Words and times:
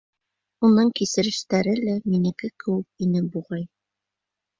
Уның 0.67 0.87
кисерештәре 0.99 1.75
лә 1.79 1.93
минеке 2.13 2.49
кеүек 2.65 3.05
ине 3.09 3.23
буғай. 3.37 3.63